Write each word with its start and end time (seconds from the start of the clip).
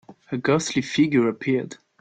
A 0.31 0.35
ghostly 0.37 0.81
figure 0.81 1.29
appeared. 1.29 1.77